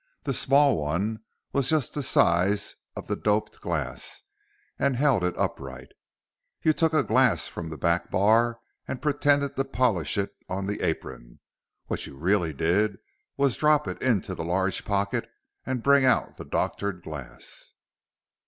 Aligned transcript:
The 0.23 0.33
small 0.33 0.77
one 0.77 1.19
was 1.53 1.69
just 1.69 1.93
the 1.93 2.01
size 2.01 2.75
of 2.95 3.05
the 3.05 3.15
doped 3.15 3.61
glass 3.61 4.23
and 4.79 4.95
held 4.95 5.23
it 5.23 5.37
upright. 5.37 5.91
You 6.63 6.73
took 6.73 6.91
a 6.91 7.03
glass 7.03 7.47
from 7.47 7.69
the 7.69 7.77
back 7.77 8.09
bar 8.09 8.61
and 8.87 8.99
pretended 8.99 9.55
to 9.57 9.63
polish 9.63 10.17
it 10.17 10.33
on 10.49 10.65
the 10.65 10.81
apron. 10.81 11.39
What 11.85 12.07
you 12.07 12.17
really 12.17 12.51
did 12.51 12.97
was 13.37 13.55
drop 13.55 13.87
it 13.87 14.01
into 14.01 14.33
the 14.33 14.43
large 14.43 14.85
pocket 14.85 15.29
and 15.67 15.83
bring 15.83 16.03
out 16.03 16.35
the 16.37 16.45
doctored 16.45 17.03
glass. 17.03 17.73